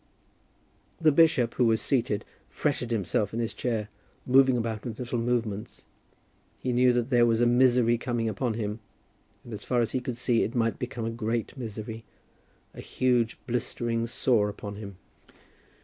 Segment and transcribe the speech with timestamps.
[0.99, 3.87] The bishop, who was seated, fretted himself in his chair,
[4.25, 5.85] moving about with little movements.
[6.57, 8.79] He knew that there was a misery coming upon him;
[9.43, 12.03] and, as far as he could see, it might become a great misery,
[12.73, 14.97] a huge blistering sore upon him.